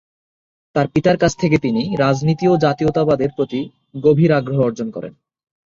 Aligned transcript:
তার 0.75 0.87
পিতার 0.87 1.17
কাছ 1.17 1.31
থেকে 1.37 1.57
তিনি 1.57 1.81
রাজনীতি 1.95 2.45
ও 2.47 2.53
জাতীয়তাবাদের 2.57 3.29
প্রতি 3.35 3.59
গভীর 4.03 4.31
আগ্রহ 4.31 4.59
অর্জন 4.61 4.87
করেন। 4.91 5.13